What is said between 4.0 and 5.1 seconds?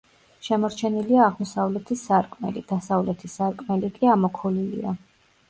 კი ამოქოლილია.